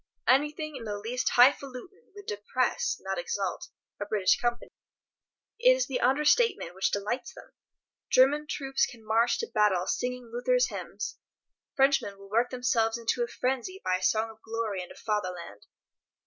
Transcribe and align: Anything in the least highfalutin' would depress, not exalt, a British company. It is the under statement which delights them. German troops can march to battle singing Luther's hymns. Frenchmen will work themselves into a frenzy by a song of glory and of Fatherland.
Anything 0.27 0.75
in 0.75 0.83
the 0.85 0.97
least 0.97 1.29
highfalutin' 1.29 2.11
would 2.15 2.25
depress, 2.25 2.97
not 3.01 3.19
exalt, 3.19 3.69
a 3.99 4.05
British 4.07 4.35
company. 4.41 4.71
It 5.59 5.73
is 5.77 5.85
the 5.85 5.99
under 6.01 6.25
statement 6.25 6.73
which 6.73 6.89
delights 6.89 7.35
them. 7.35 7.51
German 8.09 8.47
troops 8.47 8.87
can 8.87 9.05
march 9.05 9.37
to 9.41 9.47
battle 9.53 9.85
singing 9.85 10.31
Luther's 10.33 10.69
hymns. 10.69 11.19
Frenchmen 11.75 12.17
will 12.17 12.31
work 12.31 12.49
themselves 12.49 12.97
into 12.97 13.21
a 13.21 13.27
frenzy 13.27 13.79
by 13.85 13.97
a 13.97 14.01
song 14.01 14.31
of 14.31 14.41
glory 14.41 14.81
and 14.81 14.91
of 14.91 14.97
Fatherland. 14.97 15.67